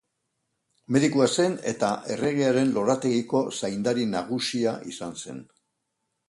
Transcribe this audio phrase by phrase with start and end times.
[0.95, 5.45] Medikua zen, eta erregearen lorategiko zaindari nagusia izan zen.